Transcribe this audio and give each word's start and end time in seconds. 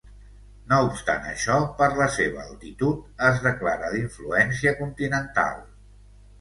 No 0.69 0.77
obstant 0.85 1.27
això, 1.31 1.57
per 1.81 1.89
la 1.99 2.07
seva 2.15 2.41
altitud, 2.45 3.05
es 3.29 3.39
declara 3.45 3.95
d'influència 3.95 4.77
continental. 4.83 5.65